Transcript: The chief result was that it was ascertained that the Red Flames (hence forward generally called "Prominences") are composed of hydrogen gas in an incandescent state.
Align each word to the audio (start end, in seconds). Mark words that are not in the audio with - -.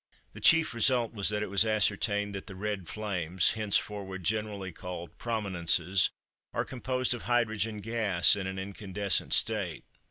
The 0.33 0.41
chief 0.41 0.73
result 0.73 1.13
was 1.13 1.29
that 1.29 1.43
it 1.43 1.51
was 1.51 1.63
ascertained 1.63 2.33
that 2.33 2.47
the 2.47 2.55
Red 2.55 2.87
Flames 2.87 3.51
(hence 3.51 3.77
forward 3.77 4.23
generally 4.23 4.71
called 4.71 5.15
"Prominences") 5.19 6.09
are 6.55 6.65
composed 6.65 7.13
of 7.13 7.25
hydrogen 7.29 7.81
gas 7.81 8.35
in 8.35 8.47
an 8.47 8.57
incandescent 8.57 9.31
state. 9.31 9.85